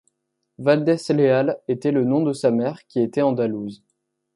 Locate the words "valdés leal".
0.57-1.59